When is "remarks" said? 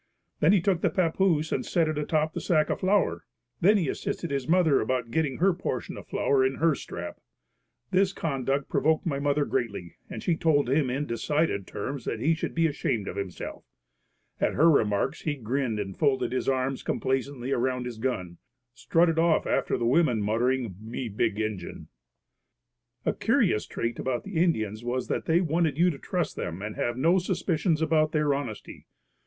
14.71-15.21